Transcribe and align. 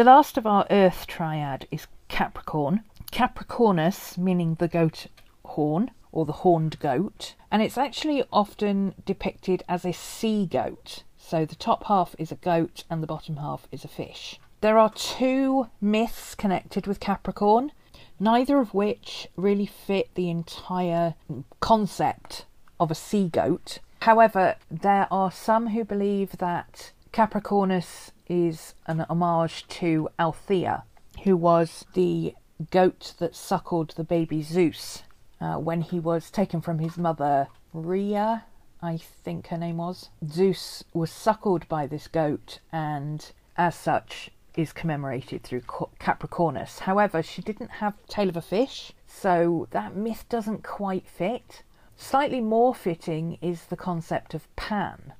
The 0.00 0.04
last 0.04 0.38
of 0.38 0.46
our 0.46 0.66
Earth 0.70 1.06
triad 1.06 1.68
is 1.70 1.86
Capricorn. 2.08 2.84
Capricornus, 3.12 4.16
meaning 4.16 4.54
the 4.54 4.66
goat 4.66 5.08
horn 5.44 5.90
or 6.10 6.24
the 6.24 6.40
horned 6.40 6.80
goat, 6.80 7.34
and 7.50 7.60
it's 7.60 7.76
actually 7.76 8.24
often 8.32 8.94
depicted 9.04 9.62
as 9.68 9.84
a 9.84 9.92
sea 9.92 10.46
goat. 10.46 11.02
So 11.18 11.44
the 11.44 11.54
top 11.54 11.84
half 11.84 12.14
is 12.18 12.32
a 12.32 12.36
goat 12.36 12.84
and 12.88 13.02
the 13.02 13.06
bottom 13.06 13.36
half 13.36 13.68
is 13.70 13.84
a 13.84 13.88
fish. 13.88 14.40
There 14.62 14.78
are 14.78 14.88
two 14.88 15.68
myths 15.82 16.34
connected 16.34 16.86
with 16.86 16.98
Capricorn, 16.98 17.70
neither 18.18 18.58
of 18.58 18.72
which 18.72 19.28
really 19.36 19.66
fit 19.66 20.14
the 20.14 20.30
entire 20.30 21.12
concept 21.60 22.46
of 22.80 22.90
a 22.90 22.94
sea 22.94 23.28
goat. 23.28 23.80
However, 24.00 24.56
there 24.70 25.08
are 25.10 25.30
some 25.30 25.66
who 25.66 25.84
believe 25.84 26.38
that 26.38 26.92
Capricornus 27.12 28.12
is 28.28 28.74
an 28.86 29.00
homage 29.10 29.66
to 29.66 30.08
Althea, 30.18 30.84
who 31.24 31.36
was 31.36 31.84
the 31.94 32.34
goat 32.70 33.14
that 33.18 33.34
suckled 33.34 33.90
the 33.96 34.04
baby 34.04 34.42
Zeus 34.42 35.02
uh, 35.40 35.56
when 35.56 35.80
he 35.80 35.98
was 35.98 36.30
taken 36.30 36.60
from 36.60 36.78
his 36.78 36.96
mother 36.96 37.48
Rhea, 37.72 38.44
I 38.80 38.96
think 38.96 39.48
her 39.48 39.58
name 39.58 39.78
was. 39.78 40.10
Zeus 40.28 40.84
was 40.92 41.10
suckled 41.10 41.68
by 41.68 41.86
this 41.86 42.06
goat, 42.06 42.60
and 42.72 43.32
as 43.56 43.74
such 43.74 44.30
is 44.54 44.72
commemorated 44.72 45.42
through 45.42 45.62
Capricornus. 45.98 46.80
However, 46.80 47.22
she 47.22 47.42
didn't 47.42 47.70
have 47.72 47.94
tail 48.06 48.28
of 48.28 48.36
a 48.36 48.42
fish, 48.42 48.92
so 49.06 49.66
that 49.70 49.96
myth 49.96 50.26
doesn't 50.28 50.62
quite 50.62 51.08
fit. 51.08 51.62
Slightly 51.96 52.40
more 52.40 52.74
fitting 52.74 53.36
is 53.42 53.64
the 53.66 53.76
concept 53.76 54.32
of 54.32 54.54
Pan. 54.56 55.12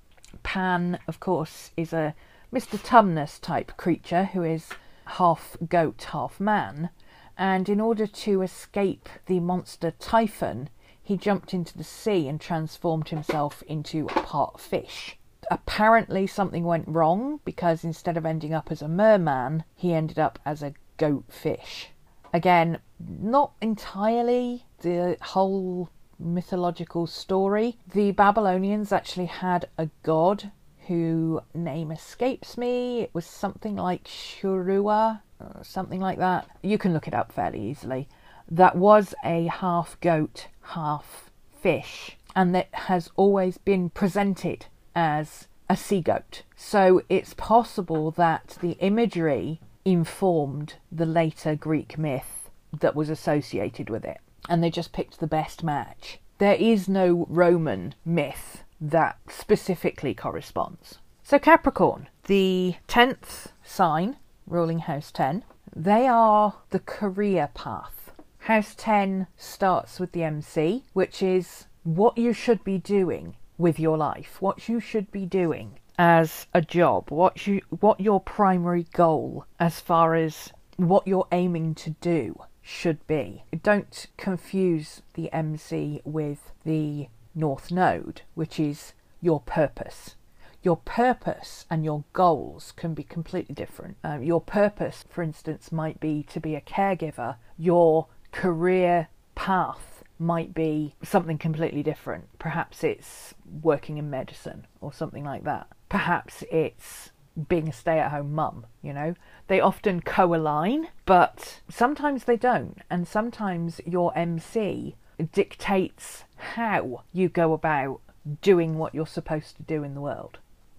Pan, 0.52 0.98
of 1.06 1.20
course, 1.20 1.70
is 1.77 1.92
a 1.92 2.12
Mr. 2.52 2.77
Tumnus 2.77 3.38
type 3.38 3.77
creature 3.77 4.24
who 4.24 4.42
is 4.42 4.70
half 5.06 5.56
goat, 5.68 6.09
half 6.10 6.40
man, 6.40 6.90
and 7.38 7.68
in 7.68 7.80
order 7.80 8.04
to 8.04 8.42
escape 8.42 9.09
the 9.26 9.38
monster 9.38 9.92
Typhon, 9.92 10.68
he 11.01 11.16
jumped 11.16 11.54
into 11.54 11.79
the 11.79 11.84
sea 11.84 12.26
and 12.26 12.40
transformed 12.40 13.10
himself 13.10 13.62
into 13.68 14.07
a 14.07 14.23
part 14.23 14.59
fish. 14.59 15.16
Apparently, 15.52 16.26
something 16.26 16.64
went 16.64 16.88
wrong 16.88 17.38
because 17.45 17.85
instead 17.85 18.16
of 18.16 18.26
ending 18.26 18.52
up 18.52 18.73
as 18.73 18.82
a 18.82 18.88
merman, 18.88 19.62
he 19.76 19.95
ended 19.95 20.18
up 20.18 20.40
as 20.45 20.64
a 20.64 20.74
goat 20.96 21.26
fish. 21.29 21.90
Again, 22.32 22.80
not 22.98 23.52
entirely 23.60 24.66
the 24.80 25.16
whole 25.23 25.90
mythological 26.21 27.07
story. 27.07 27.79
The 27.93 28.13
Babylonians 28.13 28.93
actually 28.93 29.26
had 29.26 29.68
a 29.79 29.88
god 30.02 30.51
whose 30.87 31.40
name 31.54 31.90
escapes 31.90 32.57
me. 32.57 33.01
It 33.01 33.10
was 33.13 33.26
something 33.26 33.76
like 33.76 34.04
Shurua, 34.04 35.23
uh, 35.41 35.63
something 35.63 36.01
like 36.01 36.18
that. 36.18 36.48
You 36.63 36.79
can 36.79 36.93
look 36.93 37.09
it 37.09 37.15
up 37.15 37.32
fairly 37.32 37.60
easily. 37.60 38.09
That 38.51 38.76
was 38.76 39.15
a 39.24 39.46
half 39.46 40.01
goat, 40.01 40.48
half 40.63 41.30
fish, 41.60 42.16
and 42.35 42.54
that 42.54 42.68
has 42.73 43.10
always 43.16 43.59
been 43.59 43.91
presented 43.91 44.66
as 44.95 45.46
a 45.68 45.76
sea 45.76 46.01
goat. 46.01 46.43
So 46.57 47.02
it's 47.09 47.35
possible 47.35 48.10
that 48.13 48.59
the 48.60 48.73
imagery 48.80 49.60
informed 49.85 50.74
the 50.91 51.07
later 51.07 51.54
Greek 51.54 51.96
myth 51.96 52.51
that 52.80 52.96
was 52.96 53.09
associated 53.09 53.88
with 53.88 54.04
it 54.04 54.21
and 54.51 54.62
they 54.62 54.68
just 54.68 54.93
picked 54.93 55.20
the 55.20 55.26
best 55.26 55.62
match. 55.62 56.18
There 56.38 56.56
is 56.56 56.88
no 56.88 57.26
Roman 57.30 57.95
myth 58.04 58.65
that 58.80 59.18
specifically 59.29 60.12
corresponds. 60.12 60.98
So, 61.23 61.38
Capricorn, 61.38 62.09
the 62.26 62.74
10th 62.88 63.52
sign, 63.62 64.16
ruling 64.47 64.81
house 64.81 65.12
10, 65.12 65.44
they 65.75 66.09
are 66.09 66.56
the 66.70 66.81
career 66.81 67.50
path. 67.54 68.10
House 68.41 68.75
10 68.76 69.28
starts 69.37 70.00
with 70.00 70.12
the 70.12 70.25
MC, 70.25 70.84
which 70.92 71.22
is 71.22 71.66
what 71.84 72.19
you 72.19 72.32
should 72.32 72.64
be 72.64 72.78
doing 72.78 73.36
with 73.56 73.78
your 73.78 73.96
life, 73.96 74.41
what 74.41 74.69
you 74.69 74.80
should 74.80 75.12
be 75.12 75.26
doing 75.26 75.78
as 75.98 76.46
a 76.54 76.62
job, 76.62 77.10
what 77.10 77.46
you 77.46 77.60
what 77.69 78.00
your 78.00 78.20
primary 78.20 78.86
goal 78.94 79.44
as 79.60 79.78
far 79.80 80.14
as 80.14 80.50
what 80.88 81.06
you're 81.06 81.28
aiming 81.32 81.74
to 81.76 81.91
do 82.00 82.41
should 82.62 83.06
be. 83.06 83.44
Don't 83.62 84.06
confuse 84.16 85.02
the 85.14 85.32
MC 85.32 86.00
with 86.04 86.52
the 86.64 87.08
North 87.34 87.70
Node, 87.70 88.22
which 88.34 88.58
is 88.58 88.92
your 89.20 89.40
purpose. 89.40 90.16
Your 90.62 90.76
purpose 90.76 91.64
and 91.70 91.84
your 91.84 92.04
goals 92.12 92.72
can 92.76 92.94
be 92.94 93.02
completely 93.02 93.54
different. 93.54 93.96
Um, 94.04 94.22
your 94.22 94.40
purpose, 94.40 95.04
for 95.08 95.22
instance, 95.22 95.72
might 95.72 96.00
be 96.00 96.22
to 96.24 96.40
be 96.40 96.54
a 96.54 96.60
caregiver. 96.60 97.36
Your 97.56 98.08
career 98.30 99.08
path 99.34 100.04
might 100.19 100.52
be 100.52 100.94
something 101.02 101.38
completely 101.38 101.82
different. 101.82 102.28
Perhaps 102.38 102.84
it's 102.84 103.34
working 103.62 103.96
in 103.96 104.10
medicine 104.10 104.66
or 104.82 104.92
something 104.92 105.24
like 105.24 105.44
that. 105.44 105.66
Perhaps 105.88 106.44
it's 106.50 107.10
being 107.48 107.68
a 107.68 107.72
stay 107.72 107.98
at 107.98 108.10
home 108.10 108.34
mum, 108.34 108.66
you 108.82 108.92
know. 108.92 109.14
They 109.46 109.60
often 109.60 110.00
co 110.00 110.34
align, 110.34 110.88
but 111.06 111.60
sometimes 111.68 112.24
they 112.24 112.36
don't. 112.36 112.78
And 112.90 113.06
sometimes 113.06 113.80
your 113.86 114.16
MC 114.16 114.96
dictates 115.32 116.24
how 116.36 117.02
you 117.12 117.28
go 117.28 117.52
about 117.52 118.00
doing 118.42 118.78
what 118.78 118.94
you're 118.94 119.06
supposed 119.06 119.56
to 119.56 119.62
do 119.62 119.82
in 119.82 119.94
the 119.94 120.00
world. 120.00 120.38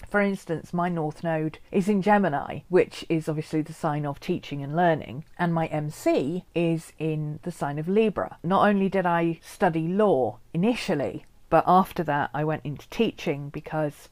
For 0.09 0.19
instance, 0.19 0.73
my 0.73 0.89
North 0.89 1.23
Node 1.23 1.59
is 1.71 1.87
in 1.87 2.01
Gemini, 2.01 2.61
which 2.67 3.05
is 3.07 3.29
obviously 3.29 3.61
the 3.61 3.71
sign 3.71 4.05
of 4.05 4.19
teaching 4.19 4.61
and 4.61 4.75
learning, 4.75 5.23
and 5.39 5.53
my 5.53 5.67
MC 5.67 6.43
is 6.53 6.91
in 6.99 7.39
the 7.43 7.51
sign 7.51 7.79
of 7.79 7.87
Libra. 7.87 8.37
Not 8.43 8.67
only 8.67 8.89
did 8.89 9.05
I 9.05 9.39
study 9.41 9.87
law 9.87 10.39
initially, 10.53 11.25
but 11.49 11.63
after 11.65 12.03
that 12.03 12.29
I 12.33 12.43
went 12.43 12.65
into 12.65 12.89
teaching 12.89 13.49
because 13.49 14.09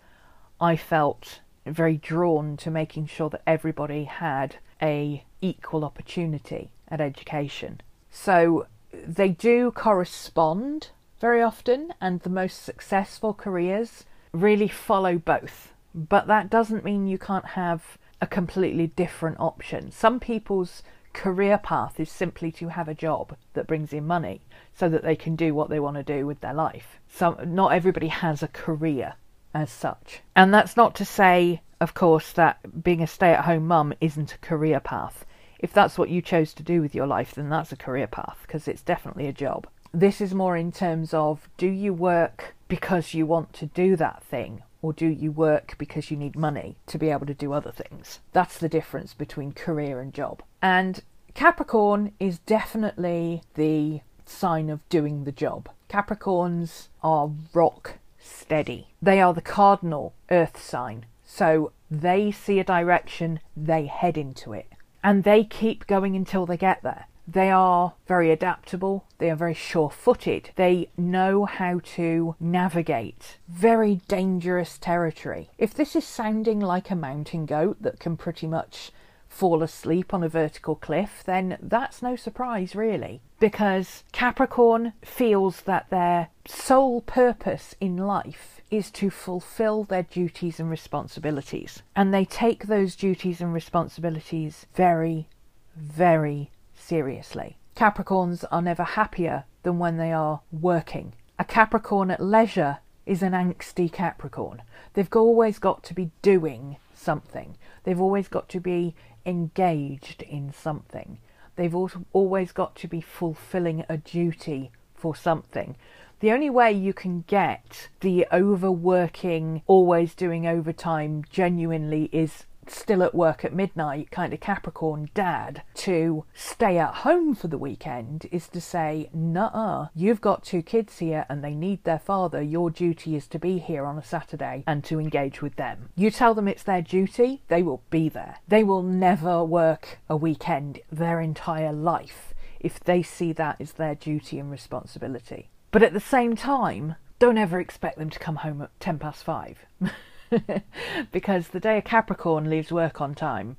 I 0.62 0.78
felt 0.78 1.42
very 1.66 1.98
drawn 1.98 2.58
to 2.58 2.72
making 2.72 3.08
sure 3.08 3.30
that 3.30 3.44
everybody 3.46 4.06
had 4.06 4.58
a 4.82 5.24
equal 5.42 5.84
opportunity 5.86 6.72
at 6.88 7.02
education. 7.02 7.82
So 8.10 8.68
they 8.92 9.30
do 9.30 9.72
correspond 9.72 10.90
very 11.20 11.42
often, 11.42 11.94
and 12.00 12.22
the 12.22 12.30
most 12.30 12.64
successful 12.64 13.34
careers 13.34 14.06
really 14.32 14.68
follow 14.68 15.18
both. 15.18 15.74
But 15.94 16.28
that 16.28 16.50
doesn't 16.50 16.86
mean 16.86 17.08
you 17.08 17.18
can't 17.18 17.46
have 17.46 17.98
a 18.22 18.28
completely 18.28 18.88
different 18.88 19.40
option. 19.40 19.92
Some 19.92 20.20
people's 20.20 20.84
career 21.14 21.58
path 21.58 22.00
is 22.00 22.12
simply 22.12 22.52
to 22.52 22.70
have 22.70 22.88
a 22.88 22.94
job 22.94 23.36
that 23.54 23.68
brings 23.68 23.92
in 23.92 24.06
money 24.06 24.42
so 24.74 24.88
that 24.90 25.04
they 25.04 25.16
can 25.16 25.36
do 25.36 25.54
what 25.54 25.70
they 25.70 25.80
want 25.80 25.98
to 25.98 26.04
do 26.04 26.26
with 26.26 26.42
their 26.42 26.54
life. 26.54 27.00
So 27.08 27.32
not 27.46 27.74
everybody 27.74 28.08
has 28.08 28.44
a 28.44 28.48
career 28.48 29.16
as 29.54 29.72
such. 29.72 30.22
And 30.36 30.54
that's 30.54 30.78
not 30.78 30.96
to 30.96 31.06
say, 31.06 31.62
of 31.80 31.94
course, 31.94 32.32
that 32.34 32.84
being 32.84 33.02
a 33.02 33.08
stay 33.08 33.32
at 33.32 33.46
home 33.46 33.68
mum 33.68 33.94
isn't 34.02 34.34
a 34.34 34.38
career 34.40 34.80
path. 34.80 35.26
If 35.60 35.74
that's 35.74 35.98
what 35.98 36.10
you 36.10 36.22
chose 36.22 36.54
to 36.54 36.64
do 36.64 36.82
with 36.82 36.96
your 36.96 37.08
life, 37.08 37.36
then 37.36 37.50
that's 37.50 37.72
a 37.72 37.78
career 37.78 38.08
path 38.08 38.40
because 38.44 38.68
it's 38.68 38.82
definitely 38.82 39.28
a 39.28 39.34
job. 39.34 39.68
This 39.94 40.22
is 40.22 40.34
more 40.34 40.56
in 40.56 40.72
terms 40.72 41.14
of 41.14 41.50
do 41.58 41.68
you 41.68 41.94
work 41.94 42.56
because 42.68 43.14
you 43.14 43.26
want 43.26 43.54
to 43.54 43.66
do 43.66 43.96
that 43.96 44.24
thing 44.24 44.64
or 44.82 44.94
do 44.94 45.08
you 45.08 45.32
work 45.32 45.76
because 45.78 46.10
you 46.10 46.18
need 46.18 46.36
money 46.36 46.78
to 46.88 46.98
be 46.98 47.10
able 47.10 47.26
to 47.26 47.34
do 47.34 47.52
other 47.52 47.72
things? 47.72 48.20
That's 48.32 48.58
the 48.58 48.70
difference 48.70 49.14
between 49.14 49.52
career 49.52 50.00
and 50.00 50.14
job. 50.14 50.42
And 50.62 51.02
Capricorn 51.34 52.14
is 52.20 52.40
definitely 52.40 53.44
the 53.56 54.02
sign 54.26 54.70
of 54.70 54.88
doing 54.90 55.24
the 55.24 55.32
job. 55.32 55.70
Capricorns 55.90 56.88
are 57.02 57.32
rock 57.54 57.96
steady. 58.20 58.88
They 59.02 59.22
are 59.22 59.34
the 59.34 59.42
cardinal 59.42 60.14
earth 60.30 60.62
sign. 60.62 61.06
So 61.24 61.72
they 61.90 62.32
see 62.32 62.60
a 62.60 62.64
direction, 62.64 63.40
they 63.56 63.86
head 63.86 64.18
into 64.18 64.54
it. 64.54 64.68
And 65.04 65.24
they 65.24 65.44
keep 65.44 65.88
going 65.88 66.16
until 66.16 66.46
they 66.46 66.58
get 66.58 66.84
there. 66.84 67.06
They 67.32 67.52
are 67.52 67.94
very 68.08 68.32
adaptable, 68.32 69.06
they 69.20 69.30
are 69.30 69.36
very 69.36 69.54
sure 69.54 69.92
footed, 69.92 70.50
they 70.56 70.90
know 70.98 71.46
how 71.46 71.80
to 71.96 72.36
navigate 72.40 73.38
very 73.48 74.02
dangerous 74.08 74.80
territory. 74.80 75.52
If 75.60 75.76
this 75.76 75.96
is 75.96 76.06
sounding 76.06 76.60
like 76.60 76.90
a 76.90 76.96
mountain 76.96 77.46
goat 77.46 77.78
that 77.82 78.00
can 78.00 78.18
pretty 78.18 78.48
much 78.48 78.92
fall 79.30 79.64
asleep 79.64 80.14
on 80.14 80.24
a 80.24 80.30
vertical 80.30 80.76
cliff, 80.76 81.24
then 81.26 81.58
that's 81.62 82.02
no 82.02 82.16
surprise, 82.16 82.76
really, 82.76 83.22
because 83.40 84.04
Capricorn 84.12 84.94
feels 85.04 85.62
that 85.62 85.90
their 85.90 86.30
sole 86.46 87.02
purpose 87.02 87.76
in 87.80 87.96
life 87.96 88.60
is 88.70 88.92
to 88.92 89.10
fulfill 89.10 89.84
their 89.84 90.04
duties 90.04 90.60
and 90.60 90.70
responsibilities. 90.70 91.82
And 91.96 92.14
they 92.14 92.26
take 92.26 92.68
those 92.68 92.96
duties 92.96 93.40
and 93.40 93.54
responsibilities 93.54 94.66
very, 94.76 95.28
very 95.76 96.52
seriously. 96.76 97.58
Capricorns 97.76 98.44
are 98.52 98.62
never 98.62 98.84
happier 98.84 99.46
than 99.64 99.80
when 99.80 99.98
they 99.98 100.12
are 100.12 100.42
working. 100.52 101.14
A 101.38 101.46
Capricorn 101.46 102.12
at 102.12 102.20
leisure 102.20 102.80
is 103.06 103.24
an 103.24 103.32
angsty 103.32 103.92
Capricorn. 103.92 104.62
They've 104.94 105.16
always 105.16 105.58
got 105.60 105.84
to 105.86 105.94
be 105.94 106.12
doing 106.22 106.78
something. 106.94 107.56
They've 107.84 108.00
always 108.00 108.28
got 108.28 108.50
to 108.50 108.60
be 108.60 108.94
engaged 109.30 110.22
in 110.24 110.52
something. 110.52 111.20
They've 111.56 111.76
always 112.14 112.52
got 112.52 112.76
to 112.78 112.88
be 112.88 113.02
fulfilling 113.02 113.86
a 113.88 113.98
duty 113.98 114.72
for 114.96 115.16
something. 115.16 115.76
The 116.20 116.32
only 116.32 116.50
way 116.50 116.72
you 116.74 116.94
can 116.94 117.24
get 117.28 117.88
the 118.02 118.26
overworking, 118.34 119.62
always 119.68 120.14
doing 120.14 120.46
overtime 120.46 121.24
genuinely 121.30 122.10
is 122.12 122.46
still 122.72 123.04
at 123.04 123.16
work 123.16 123.44
at 123.44 123.54
midnight 123.54 124.12
kind 124.12 124.34
of 124.34 124.40
Capricorn 124.40 125.10
dad 125.14 125.64
to 125.76 126.26
stay 126.34 126.78
at 126.78 126.96
home 126.96 127.36
for 127.36 127.48
the 127.48 127.58
weekend 127.58 128.28
is 128.32 128.48
to 128.50 128.62
say, 128.62 129.10
nah, 129.14 129.88
you've 129.96 130.22
got 130.22 130.44
two 130.44 130.62
kids 130.62 131.00
here 131.00 131.26
and 131.30 131.44
they 131.44 131.54
need 131.54 131.84
their 131.84 132.00
father. 132.00 132.42
Your 132.42 132.70
duty 132.70 133.16
is 133.16 133.28
to 133.28 133.40
be 133.40 133.60
here 133.60 133.86
on 133.86 133.98
a 133.98 134.04
Saturday 134.04 134.64
and 134.68 134.84
to 134.86 135.00
engage 135.00 135.42
with 135.42 135.56
them. 135.56 135.90
You 135.96 136.12
tell 136.12 136.34
them 136.34 136.48
it's 136.48 136.64
their 136.64 136.82
duty, 136.82 137.42
they 137.48 137.64
will 137.64 137.82
be 137.90 138.10
there. 138.10 138.38
They 138.48 138.64
will 138.64 138.84
never 138.84 139.44
work 139.44 140.00
a 140.10 140.18
weekend 140.18 140.80
their 140.92 141.22
entire 141.22 141.74
life 141.74 142.34
if 142.60 142.80
they 142.80 143.02
see 143.02 143.34
that 143.34 143.58
as 143.60 143.74
their 143.74 143.96
duty 143.96 144.40
and 144.40 144.52
responsibility. 144.52 145.50
But 145.72 145.84
at 145.84 145.94
the 145.94 146.00
same 146.00 146.36
time, 146.36 146.96
don't 147.20 147.38
ever 147.38 147.60
expect 147.60 147.98
them 147.98 148.10
to 148.10 148.20
come 148.20 148.38
home 148.38 148.62
at 148.62 148.78
10 148.80 149.00
past 149.00 149.24
five. 149.24 149.66
because 151.12 151.50
the 151.50 151.60
day 151.60 151.78
a 151.78 151.82
Capricorn 151.82 152.50
leaves 152.50 152.72
work 152.72 153.02
on 153.02 153.16
time, 153.16 153.58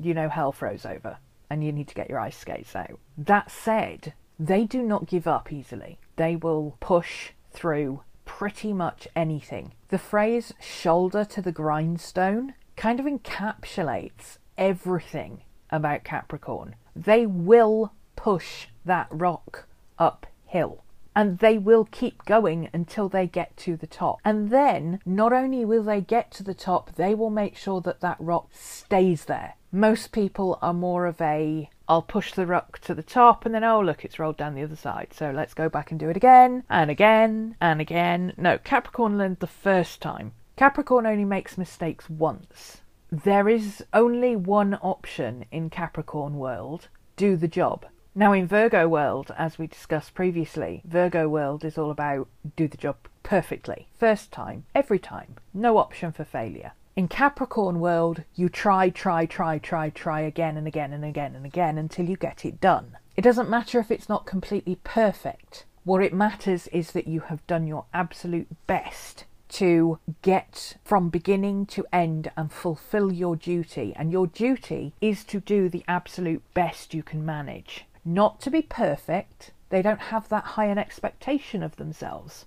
you 0.00 0.14
know 0.14 0.28
hell 0.28 0.52
froze 0.52 0.86
over 0.86 1.18
and 1.50 1.62
you 1.62 1.72
need 1.72 1.88
to 1.88 1.94
get 1.94 2.10
your 2.10 2.18
ice 2.18 2.36
skates 2.36 2.74
out. 2.74 2.98
That 3.16 3.50
said, 3.50 4.14
they 4.38 4.64
do 4.64 4.82
not 4.82 5.06
give 5.06 5.26
up 5.26 5.52
easily. 5.52 5.98
They 6.16 6.36
will 6.36 6.76
push 6.80 7.30
through 7.52 8.02
pretty 8.24 8.72
much 8.72 9.08
anything. 9.14 9.72
The 9.88 9.98
phrase 9.98 10.52
shoulder 10.60 11.24
to 11.24 11.40
the 11.40 11.52
grindstone 11.52 12.54
kind 12.76 13.00
of 13.00 13.06
encapsulates 13.06 14.38
everything 14.58 15.42
about 15.70 16.04
Capricorn. 16.04 16.74
They 16.94 17.26
will 17.26 17.92
push 18.16 18.66
that 18.84 19.08
rock 19.10 19.66
uphill 19.98 20.84
and 21.16 21.38
they 21.38 21.56
will 21.56 21.88
keep 21.90 22.26
going 22.26 22.68
until 22.74 23.08
they 23.08 23.26
get 23.26 23.56
to 23.56 23.74
the 23.74 23.86
top. 23.86 24.20
And 24.22 24.50
then, 24.50 25.00
not 25.06 25.32
only 25.32 25.64
will 25.64 25.82
they 25.82 26.02
get 26.02 26.30
to 26.32 26.42
the 26.42 26.54
top, 26.54 26.94
they 26.94 27.14
will 27.14 27.30
make 27.30 27.56
sure 27.56 27.80
that 27.80 28.02
that 28.02 28.18
rock 28.20 28.50
stays 28.52 29.24
there. 29.24 29.54
Most 29.72 30.12
people 30.12 30.58
are 30.60 30.74
more 30.74 31.06
of 31.06 31.18
a 31.20 31.70
I'll 31.88 32.02
push 32.02 32.32
the 32.32 32.46
rock 32.46 32.80
to 32.80 32.94
the 32.94 33.02
top 33.02 33.46
and 33.46 33.54
then, 33.54 33.64
oh, 33.64 33.80
look, 33.80 34.04
it's 34.04 34.18
rolled 34.18 34.36
down 34.36 34.54
the 34.54 34.62
other 34.62 34.76
side. 34.76 35.14
So 35.14 35.30
let's 35.30 35.54
go 35.54 35.68
back 35.68 35.90
and 35.90 35.98
do 35.98 36.10
it 36.10 36.16
again 36.16 36.64
and 36.68 36.90
again 36.90 37.56
and 37.60 37.80
again. 37.80 38.32
No, 38.36 38.58
Capricorn 38.58 39.16
learned 39.16 39.38
the 39.38 39.46
first 39.46 40.02
time. 40.02 40.32
Capricorn 40.56 41.06
only 41.06 41.24
makes 41.24 41.56
mistakes 41.56 42.10
once. 42.10 42.82
There 43.10 43.48
is 43.48 43.84
only 43.92 44.34
one 44.34 44.74
option 44.82 45.44
in 45.52 45.70
Capricorn 45.70 46.36
world 46.36 46.88
do 47.16 47.36
the 47.36 47.48
job. 47.48 47.86
Now, 48.18 48.32
in 48.32 48.46
Virgo 48.46 48.88
world, 48.88 49.30
as 49.36 49.58
we 49.58 49.66
discussed 49.66 50.14
previously, 50.14 50.80
Virgo 50.86 51.28
world 51.28 51.66
is 51.66 51.76
all 51.76 51.90
about 51.90 52.28
do 52.56 52.66
the 52.66 52.78
job 52.78 52.96
perfectly. 53.22 53.88
First 54.00 54.32
time, 54.32 54.64
every 54.74 54.98
time, 54.98 55.36
no 55.52 55.76
option 55.76 56.12
for 56.12 56.24
failure. 56.24 56.72
In 56.96 57.08
Capricorn 57.08 57.78
world, 57.78 58.24
you 58.34 58.48
try, 58.48 58.88
try, 58.88 59.26
try, 59.26 59.58
try, 59.58 59.90
try 59.90 60.22
again 60.22 60.56
and 60.56 60.66
again 60.66 60.94
and 60.94 61.04
again 61.04 61.34
and 61.36 61.44
again 61.44 61.76
until 61.76 62.08
you 62.08 62.16
get 62.16 62.46
it 62.46 62.58
done. 62.58 62.96
It 63.18 63.20
doesn't 63.20 63.50
matter 63.50 63.78
if 63.80 63.90
it's 63.90 64.08
not 64.08 64.24
completely 64.24 64.78
perfect. 64.82 65.66
What 65.84 66.02
it 66.02 66.14
matters 66.14 66.68
is 66.68 66.92
that 66.92 67.06
you 67.06 67.20
have 67.20 67.46
done 67.46 67.66
your 67.66 67.84
absolute 67.92 68.48
best 68.66 69.26
to 69.50 69.98
get 70.22 70.78
from 70.82 71.10
beginning 71.10 71.66
to 71.66 71.84
end 71.92 72.30
and 72.34 72.50
fulfill 72.50 73.12
your 73.12 73.36
duty. 73.36 73.92
And 73.94 74.10
your 74.10 74.26
duty 74.26 74.94
is 75.02 75.22
to 75.24 75.38
do 75.38 75.68
the 75.68 75.84
absolute 75.86 76.42
best 76.54 76.94
you 76.94 77.02
can 77.02 77.22
manage 77.22 77.84
not 78.06 78.40
to 78.40 78.50
be 78.50 78.62
perfect. 78.62 79.50
They 79.68 79.82
don't 79.82 80.00
have 80.00 80.28
that 80.28 80.44
high 80.44 80.66
an 80.66 80.78
expectation 80.78 81.62
of 81.62 81.76
themselves. 81.76 82.46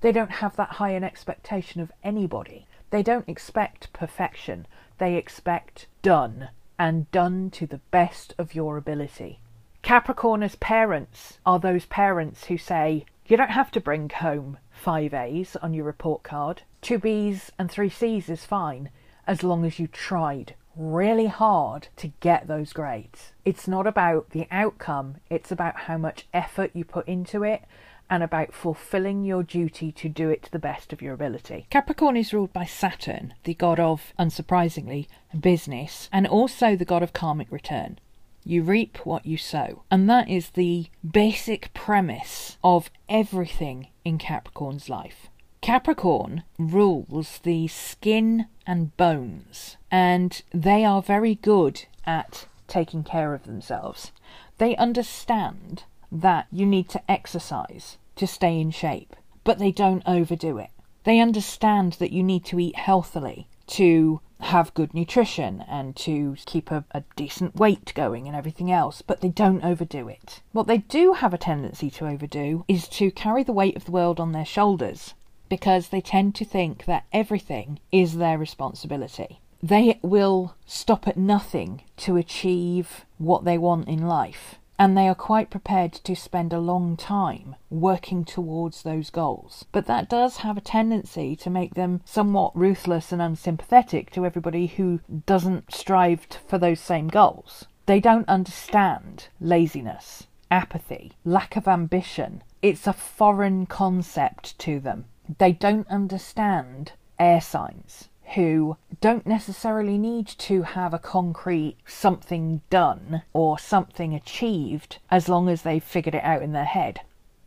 They 0.00 0.10
don't 0.10 0.32
have 0.32 0.56
that 0.56 0.70
high 0.70 0.90
an 0.90 1.04
expectation 1.04 1.80
of 1.80 1.92
anybody. 2.02 2.66
They 2.90 3.02
don't 3.02 3.28
expect 3.28 3.92
perfection. 3.92 4.66
They 4.98 5.16
expect 5.16 5.86
done, 6.02 6.48
and 6.78 7.10
done 7.10 7.50
to 7.50 7.66
the 7.66 7.80
best 7.90 8.34
of 8.38 8.54
your 8.54 8.76
ability. 8.76 9.40
Capricorn 9.82 10.42
as 10.42 10.56
parents 10.56 11.38
are 11.46 11.58
those 11.58 11.86
parents 11.86 12.46
who 12.46 12.58
say, 12.58 13.04
you 13.26 13.36
don't 13.36 13.50
have 13.50 13.70
to 13.72 13.80
bring 13.80 14.08
home 14.08 14.58
five 14.70 15.14
A's 15.14 15.56
on 15.56 15.74
your 15.74 15.84
report 15.84 16.22
card. 16.22 16.62
Two 16.80 16.98
B's 16.98 17.52
and 17.58 17.70
three 17.70 17.88
C's 17.88 18.28
is 18.28 18.44
fine, 18.44 18.90
as 19.26 19.42
long 19.42 19.64
as 19.64 19.78
you 19.78 19.86
tried 19.86 20.54
really 20.76 21.26
hard 21.26 21.88
to 21.96 22.08
get 22.20 22.46
those 22.46 22.72
grades. 22.72 23.32
It's 23.44 23.66
not 23.66 23.86
about 23.86 24.30
the 24.30 24.46
outcome, 24.50 25.16
it's 25.30 25.50
about 25.50 25.80
how 25.80 25.98
much 25.98 26.26
effort 26.34 26.70
you 26.74 26.84
put 26.84 27.08
into 27.08 27.42
it 27.42 27.62
and 28.08 28.22
about 28.22 28.54
fulfilling 28.54 29.24
your 29.24 29.42
duty 29.42 29.90
to 29.90 30.08
do 30.08 30.30
it 30.30 30.44
to 30.44 30.52
the 30.52 30.58
best 30.58 30.92
of 30.92 31.02
your 31.02 31.14
ability. 31.14 31.66
Capricorn 31.70 32.16
is 32.16 32.32
ruled 32.32 32.52
by 32.52 32.64
Saturn, 32.64 33.34
the 33.44 33.54
god 33.54 33.80
of, 33.80 34.12
unsurprisingly, 34.18 35.08
business, 35.38 36.08
and 36.12 36.26
also 36.26 36.76
the 36.76 36.84
god 36.84 37.02
of 37.02 37.12
karmic 37.12 37.50
return. 37.50 37.98
You 38.44 38.62
reap 38.62 38.98
what 38.98 39.26
you 39.26 39.36
sow. 39.36 39.82
And 39.90 40.08
that 40.08 40.28
is 40.28 40.50
the 40.50 40.86
basic 41.08 41.74
premise 41.74 42.58
of 42.62 42.90
everything 43.08 43.88
in 44.04 44.18
Capricorn's 44.18 44.88
life. 44.88 45.26
Capricorn 45.60 46.44
rules 46.56 47.40
the 47.42 47.66
skin 47.66 48.46
and 48.64 48.96
bones, 48.96 49.75
and 49.90 50.42
they 50.52 50.84
are 50.84 51.02
very 51.02 51.34
good 51.36 51.84
at 52.04 52.46
taking 52.66 53.04
care 53.04 53.34
of 53.34 53.44
themselves. 53.44 54.12
They 54.58 54.76
understand 54.76 55.84
that 56.10 56.46
you 56.50 56.66
need 56.66 56.88
to 56.90 57.10
exercise 57.10 57.98
to 58.16 58.26
stay 58.26 58.60
in 58.60 58.70
shape, 58.70 59.14
but 59.44 59.58
they 59.58 59.70
don't 59.70 60.02
overdo 60.06 60.58
it. 60.58 60.70
They 61.04 61.20
understand 61.20 61.94
that 61.94 62.12
you 62.12 62.22
need 62.22 62.44
to 62.46 62.58
eat 62.58 62.76
healthily 62.76 63.48
to 63.68 64.20
have 64.40 64.74
good 64.74 64.92
nutrition 64.92 65.64
and 65.68 65.96
to 65.96 66.36
keep 66.44 66.70
a, 66.70 66.84
a, 66.90 67.02
decent 67.16 67.56
weight 67.56 67.92
going 67.94 68.26
and 68.26 68.36
everything 68.36 68.70
else, 68.70 69.02
but 69.02 69.20
they 69.20 69.28
don't 69.28 69.64
overdo 69.64 70.08
it. 70.08 70.42
What 70.52 70.66
they 70.66 70.78
do 70.78 71.14
have 71.14 71.32
a 71.32 71.38
tendency 71.38 71.90
to 71.90 72.06
overdo 72.06 72.64
is 72.68 72.86
to 72.88 73.10
carry 73.10 73.42
the 73.42 73.52
weight 73.52 73.76
of 73.76 73.86
the 73.86 73.92
world 73.92 74.20
on 74.20 74.32
their 74.32 74.44
shoulders 74.44 75.14
because 75.48 75.88
they 75.88 76.00
tend 76.00 76.34
to 76.34 76.44
think 76.44 76.84
that 76.84 77.06
everything 77.12 77.78
is 77.92 78.16
their 78.16 78.36
responsibility. 78.36 79.40
They 79.62 79.98
will 80.02 80.54
stop 80.66 81.08
at 81.08 81.16
nothing 81.16 81.82
to 81.98 82.16
achieve 82.16 83.04
what 83.18 83.44
they 83.44 83.56
want 83.58 83.88
in 83.88 84.06
life, 84.06 84.56
and 84.78 84.96
they 84.96 85.08
are 85.08 85.14
quite 85.14 85.50
prepared 85.50 85.92
to 85.92 86.14
spend 86.14 86.52
a 86.52 86.58
long 86.58 86.96
time 86.96 87.56
working 87.70 88.24
towards 88.24 88.82
those 88.82 89.10
goals. 89.10 89.64
But 89.72 89.86
that 89.86 90.08
does 90.08 90.38
have 90.38 90.56
a 90.56 90.60
tendency 90.60 91.34
to 91.36 91.50
make 91.50 91.74
them 91.74 92.02
somewhat 92.04 92.56
ruthless 92.56 93.12
and 93.12 93.22
unsympathetic 93.22 94.10
to 94.12 94.26
everybody 94.26 94.66
who 94.66 95.00
doesn't 95.24 95.72
strive 95.72 96.26
for 96.46 96.58
those 96.58 96.80
same 96.80 97.08
goals. 97.08 97.64
They 97.86 98.00
don't 98.00 98.28
understand 98.28 99.28
laziness, 99.40 100.26
apathy, 100.50 101.12
lack 101.24 101.56
of 101.56 101.66
ambition. 101.66 102.42
It's 102.60 102.86
a 102.86 102.92
foreign 102.92 103.66
concept 103.66 104.58
to 104.60 104.80
them 104.80 105.06
they 105.38 105.52
don't 105.52 105.88
understand 105.88 106.92
air 107.18 107.40
signs 107.40 108.08
who 108.34 108.76
don't 109.00 109.26
necessarily 109.26 109.98
need 109.98 110.26
to 110.26 110.62
have 110.62 110.92
a 110.92 110.98
concrete 110.98 111.76
something 111.86 112.60
done 112.70 113.22
or 113.32 113.58
something 113.58 114.14
achieved 114.14 114.98
as 115.10 115.28
long 115.28 115.48
as 115.48 115.62
they've 115.62 115.84
figured 115.84 116.14
it 116.14 116.24
out 116.24 116.42
in 116.42 116.52
their 116.52 116.64
head. 116.64 117.00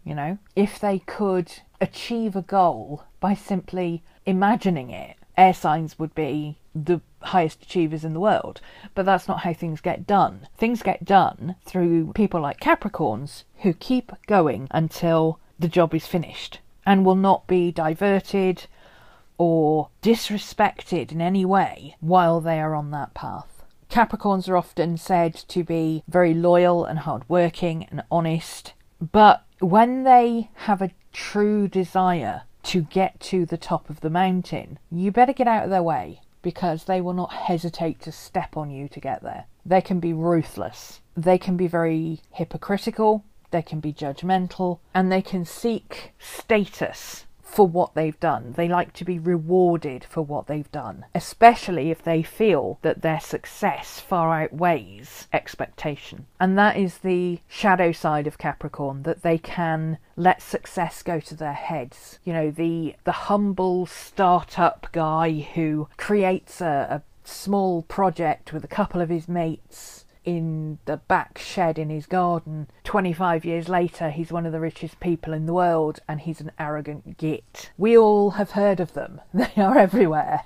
You 0.04 0.16
know, 0.16 0.38
if 0.56 0.80
they 0.80 1.00
could 1.00 1.52
achieve 1.82 2.36
a 2.36 2.42
goal 2.42 3.04
by 3.20 3.34
simply 3.34 4.04
imagining 4.26 4.90
it, 4.90 5.18
air 5.38 5.54
signs 5.54 6.00
would 6.00 6.16
be 6.16 6.58
the 6.74 7.02
highest 7.22 7.64
achievers 7.64 8.06
in 8.06 8.14
the 8.14 8.20
world. 8.20 8.62
But 8.96 9.06
that's 9.06 9.28
not 9.28 9.42
how 9.42 9.54
things 9.54 9.82
get 9.82 10.08
done. 10.08 10.48
Things 10.58 10.82
get 10.82 11.06
done 11.06 11.56
through 11.66 12.14
people 12.14 12.42
like 12.42 12.60
Capricorns 12.60 13.44
who 13.60 13.74
keep 13.74 14.12
going 14.28 14.68
until 14.72 15.40
the 15.58 15.68
job 15.68 15.94
is 15.94 16.08
finished 16.08 16.60
and 16.86 17.06
will 17.06 17.16
not 17.16 17.48
be 17.48 17.72
diverted 17.72 18.66
or 19.40 19.90
disrespected 20.04 21.12
in 21.12 21.20
any 21.22 21.44
way 21.44 21.96
while 22.00 22.40
they 22.40 22.60
are 22.60 22.76
on 22.76 22.92
that 22.92 23.16
path. 23.16 23.64
Capricorns 23.90 24.48
are 24.48 24.58
often 24.58 24.98
said 24.98 25.34
to 25.34 25.64
be 25.64 26.04
very 26.08 26.36
loyal 26.36 26.86
and 26.86 27.00
hardworking 27.00 27.88
and 27.90 28.04
honest, 28.12 28.74
but 29.00 29.44
when 29.60 30.04
they 30.04 30.52
have 30.54 30.84
a 30.84 30.92
true 31.12 31.68
desire 31.68 32.44
to 32.62 32.84
get 32.84 33.20
to 33.20 33.48
the 33.48 33.58
top 33.58 33.90
of 33.90 34.02
the 34.02 34.12
mountain, 34.12 34.78
you 34.92 35.12
better 35.12 35.34
get 35.34 35.48
out 35.48 35.64
of 35.64 35.72
their 35.72 35.82
way 35.82 36.22
because 36.44 36.84
they 36.84 37.02
will 37.02 37.14
not 37.14 37.34
hesitate 37.34 38.00
to 38.02 38.12
step 38.12 38.56
on 38.56 38.70
you 38.70 38.88
to 38.88 39.00
get 39.00 39.24
there. 39.24 39.46
They 39.66 39.82
can 39.82 40.00
be 40.00 40.14
ruthless. 40.14 41.02
They 41.18 41.40
can 41.40 41.58
be 41.58 41.68
very 41.68 42.22
hypocritical 42.32 43.24
they 43.52 43.62
can 43.62 43.80
be 43.80 43.94
judgmental, 43.94 44.80
and 44.94 45.12
they 45.12 45.22
can 45.22 45.46
seek 45.46 46.14
status 46.20 47.26
for 47.50 47.68
what 47.68 47.96
they've 47.96 48.20
done. 48.20 48.54
They 48.56 48.68
like 48.68 48.94
to 48.94 49.06
be 49.06 49.18
rewarded 49.18 50.04
for 50.04 50.22
what 50.22 50.48
they've 50.48 50.72
done, 50.72 51.06
especially 51.16 51.90
if 51.90 52.04
they 52.04 52.22
feel 52.22 52.78
that 52.84 53.02
their 53.02 53.20
success 53.20 54.00
far 54.00 54.42
outweighs 54.42 55.28
expectation. 55.34 56.28
And 56.40 56.58
that 56.58 56.78
is 56.78 57.00
the 57.00 57.40
shadow 57.48 57.92
side 57.92 58.28
of 58.28 58.38
Capricorn 58.38 59.04
that 59.04 59.24
they 59.24 59.38
can 59.38 59.98
let 60.16 60.42
success 60.42 61.02
go 61.02 61.20
to 61.20 61.36
their 61.36 61.54
heads. 61.54 62.20
You 62.24 62.34
know, 62.34 62.52
the 62.52 62.96
the 63.04 63.12
humble 63.12 63.88
startup 63.88 64.88
guy 64.92 65.40
who 65.54 65.90
creates 65.98 66.62
a, 66.62 67.02
a 67.02 67.28
small 67.28 67.82
project 67.84 68.54
with 68.54 68.64
a 68.64 68.68
couple 68.68 69.02
of 69.02 69.10
his 69.10 69.28
mates 69.28 70.06
in 70.26 70.80
the 70.86 70.98
back 70.98 71.38
shed 71.38 71.80
in 71.80 71.90
his 71.90 72.06
garden. 72.06 72.68
25 72.84 73.46
years 73.46 73.70
later, 73.70 74.10
he's 74.10 74.32
one 74.32 74.46
of 74.46 74.52
the 74.52 74.60
richest 74.60 75.00
people 75.00 75.34
in 75.34 75.46
the 75.46 75.54
world 75.54 76.00
and 76.08 76.22
he's 76.22 76.42
an 76.42 76.52
arrogant 76.60 77.18
git. 77.18 77.72
We 77.78 77.98
all 77.98 78.32
have 78.32 78.52
heard 78.52 78.80
of 78.80 78.94
them, 78.94 79.22
they 79.34 79.52
are 79.58 79.78
everywhere. 79.78 80.44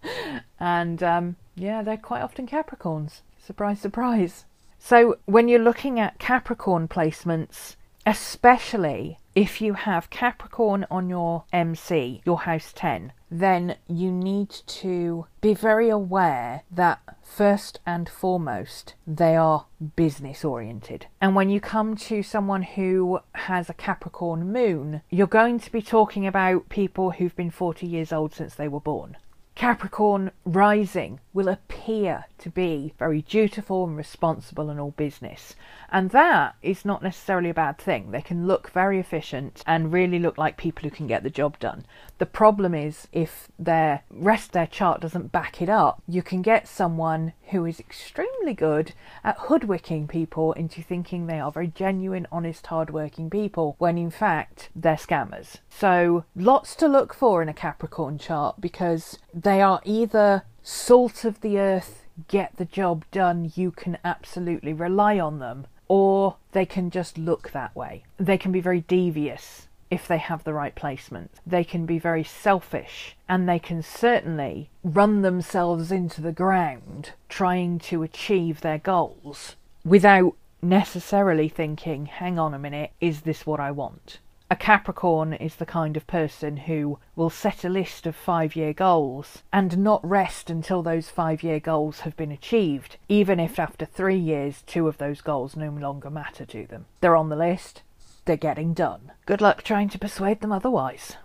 and 0.60 1.02
um, 1.02 1.36
yeah, 1.54 1.82
they're 1.82 1.96
quite 1.96 2.22
often 2.22 2.46
Capricorns. 2.46 3.20
Surprise, 3.38 3.80
surprise. 3.80 4.44
So, 4.78 5.16
when 5.26 5.48
you're 5.48 5.60
looking 5.60 6.00
at 6.00 6.18
Capricorn 6.18 6.88
placements, 6.88 7.76
especially 8.06 9.18
if 9.34 9.60
you 9.60 9.74
have 9.74 10.10
Capricorn 10.10 10.84
on 10.90 11.08
your 11.08 11.44
MC, 11.52 12.20
your 12.24 12.40
house 12.40 12.72
10, 12.74 13.12
then 13.30 13.76
you 13.88 14.12
need 14.12 14.50
to 14.66 15.26
be 15.40 15.54
very 15.54 15.88
aware 15.88 16.62
that 16.70 17.00
first 17.22 17.80
and 17.86 18.08
foremost 18.08 18.94
they 19.06 19.36
are 19.36 19.66
business 19.96 20.44
oriented. 20.44 21.06
And 21.20 21.34
when 21.34 21.48
you 21.48 21.60
come 21.60 21.96
to 21.96 22.22
someone 22.22 22.62
who 22.62 23.20
has 23.34 23.70
a 23.70 23.74
Capricorn 23.74 24.52
moon, 24.52 25.00
you're 25.08 25.26
going 25.26 25.58
to 25.60 25.72
be 25.72 25.80
talking 25.80 26.26
about 26.26 26.68
people 26.68 27.12
who've 27.12 27.34
been 27.34 27.50
40 27.50 27.86
years 27.86 28.12
old 28.12 28.34
since 28.34 28.54
they 28.54 28.68
were 28.68 28.80
born. 28.80 29.16
Capricorn 29.54 30.30
rising 30.44 31.20
will 31.32 31.48
appear 31.48 32.26
to 32.38 32.50
be 32.50 32.92
very 32.98 33.22
dutiful 33.22 33.84
and 33.84 33.96
responsible 33.96 34.70
in 34.70 34.78
all 34.78 34.90
business. 34.92 35.54
And 35.90 36.10
that 36.10 36.56
is 36.62 36.84
not 36.84 37.02
necessarily 37.02 37.50
a 37.50 37.54
bad 37.54 37.78
thing. 37.78 38.10
They 38.10 38.22
can 38.22 38.46
look 38.46 38.70
very 38.70 38.98
efficient 38.98 39.62
and 39.66 39.92
really 39.92 40.18
look 40.18 40.38
like 40.38 40.56
people 40.56 40.82
who 40.82 40.94
can 40.94 41.06
get 41.06 41.22
the 41.22 41.30
job 41.30 41.58
done. 41.58 41.86
The 42.18 42.26
problem 42.26 42.74
is 42.74 43.08
if 43.12 43.48
their 43.58 44.02
rest 44.10 44.52
their 44.52 44.66
chart 44.66 45.00
doesn't 45.00 45.32
back 45.32 45.62
it 45.62 45.68
up, 45.68 46.02
you 46.06 46.22
can 46.22 46.42
get 46.42 46.68
someone 46.68 47.32
who 47.50 47.66
is 47.66 47.80
extremely 47.80 48.54
good 48.54 48.92
at 49.22 49.38
hoodwinking 49.38 50.08
people 50.08 50.52
into 50.54 50.82
thinking 50.82 51.26
they 51.26 51.40
are 51.40 51.52
very 51.52 51.68
genuine, 51.68 52.26
honest, 52.32 52.66
hardworking 52.66 53.28
people 53.28 53.76
when 53.78 53.98
in 53.98 54.10
fact 54.10 54.70
they're 54.74 54.96
scammers. 54.96 55.58
So 55.68 56.24
lots 56.34 56.74
to 56.76 56.88
look 56.88 57.14
for 57.14 57.42
in 57.42 57.48
a 57.48 57.54
Capricorn 57.54 58.18
chart 58.18 58.60
because 58.60 59.18
they 59.34 59.60
are 59.60 59.80
either 59.84 60.44
salt 60.62 61.24
of 61.24 61.40
the 61.40 61.58
earth, 61.58 62.04
get 62.28 62.56
the 62.56 62.64
job 62.64 63.04
done, 63.10 63.52
you 63.54 63.70
can 63.70 63.98
absolutely 64.04 64.72
rely 64.72 65.18
on 65.18 65.38
them, 65.38 65.66
or 65.88 66.36
they 66.52 66.66
can 66.66 66.90
just 66.90 67.18
look 67.18 67.50
that 67.50 67.74
way. 67.74 68.04
They 68.18 68.38
can 68.38 68.52
be 68.52 68.60
very 68.60 68.80
devious 68.80 69.68
if 69.90 70.08
they 70.08 70.16
have 70.16 70.44
the 70.44 70.54
right 70.54 70.74
placement. 70.74 71.30
They 71.46 71.64
can 71.64 71.84
be 71.84 71.98
very 71.98 72.24
selfish 72.24 73.14
and 73.28 73.46
they 73.46 73.58
can 73.58 73.82
certainly 73.82 74.70
run 74.82 75.20
themselves 75.20 75.92
into 75.92 76.22
the 76.22 76.32
ground 76.32 77.10
trying 77.28 77.78
to 77.80 78.02
achieve 78.02 78.62
their 78.62 78.78
goals 78.78 79.56
without 79.84 80.34
necessarily 80.62 81.48
thinking, 81.48 82.06
hang 82.06 82.38
on 82.38 82.54
a 82.54 82.58
minute, 82.58 82.92
is 83.00 83.20
this 83.22 83.44
what 83.44 83.60
I 83.60 83.70
want? 83.70 84.18
A 84.52 84.54
Capricorn 84.54 85.32
is 85.32 85.56
the 85.56 85.64
kind 85.64 85.96
of 85.96 86.06
person 86.06 86.58
who 86.58 86.98
will 87.16 87.30
set 87.30 87.64
a 87.64 87.70
list 87.70 88.06
of 88.06 88.14
five 88.14 88.54
year 88.54 88.74
goals 88.74 89.42
and 89.50 89.78
not 89.78 90.06
rest 90.06 90.50
until 90.50 90.82
those 90.82 91.08
five 91.08 91.42
year 91.42 91.58
goals 91.58 92.00
have 92.00 92.14
been 92.18 92.30
achieved, 92.30 92.98
even 93.08 93.40
if 93.40 93.58
after 93.58 93.86
three 93.86 94.18
years 94.18 94.60
two 94.66 94.88
of 94.88 94.98
those 94.98 95.22
goals 95.22 95.56
no 95.56 95.70
longer 95.70 96.10
matter 96.10 96.44
to 96.44 96.66
them. 96.66 96.84
They're 97.00 97.16
on 97.16 97.30
the 97.30 97.34
list, 97.34 97.80
they're 98.26 98.36
getting 98.36 98.74
done. 98.74 99.12
Good 99.24 99.40
luck 99.40 99.62
trying 99.62 99.88
to 99.88 99.98
persuade 99.98 100.42
them 100.42 100.52
otherwise. 100.52 101.16